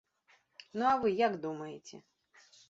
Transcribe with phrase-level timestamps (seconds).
[0.77, 2.01] Ну, а вы як думаеце?